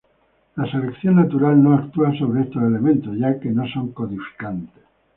[0.55, 4.83] La selección natural no actúa sobre estos elementos ya que no son codificantes.